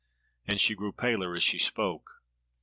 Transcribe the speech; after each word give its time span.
And 0.47 0.59
she 0.59 0.73
grew 0.73 0.91
paler 0.93 1.35
as 1.35 1.43
she 1.43 1.59
spake. 1.59 2.07